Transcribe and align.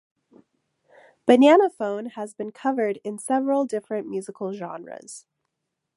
"Bananaphone" 1.27 2.13
has 2.13 2.33
been 2.33 2.51
covered 2.51 2.97
in 3.03 3.19
several 3.19 3.65
different 3.65 4.07
musical 4.07 4.51
genres. 4.51 5.27